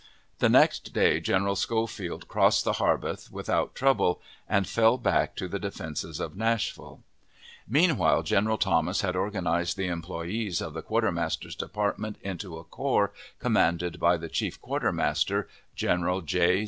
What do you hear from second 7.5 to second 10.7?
Meantime General Thomas had organized the employees